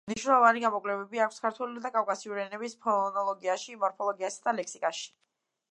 [0.09, 5.09] მნიშვნელოვანი გამოკვლევები აქვს ქართველური და კავკასიური ენების ფონოლოგიაში, მორფოლოგიასა და ლექსიკაში.